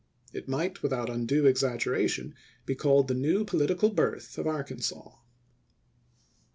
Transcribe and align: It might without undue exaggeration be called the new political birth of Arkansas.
It 0.33 0.47
might 0.47 0.81
without 0.81 1.11
undue 1.11 1.45
exaggeration 1.45 2.33
be 2.65 2.73
called 2.73 3.07
the 3.07 3.13
new 3.13 3.45
political 3.45 3.91
birth 3.91 4.35
of 4.39 4.47
Arkansas. 4.47 5.11